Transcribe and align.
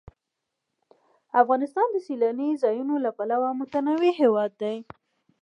افغانستان 1.41 1.87
د 1.91 1.97
سیلاني 2.07 2.49
ځایونو 2.63 2.93
له 3.05 3.11
پلوه 3.17 3.49
متنوع 3.59 4.11
هېواد 4.21 4.51
دی. 4.61 4.77